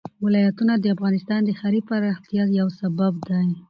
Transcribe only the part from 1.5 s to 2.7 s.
ښاري پراختیا یو